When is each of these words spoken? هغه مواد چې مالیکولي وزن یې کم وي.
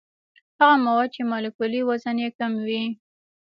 هغه 0.59 0.75
مواد 0.85 1.09
چې 1.15 1.21
مالیکولي 1.31 1.81
وزن 1.87 2.15
یې 2.23 2.29
کم 2.37 2.51
وي. 2.65 2.83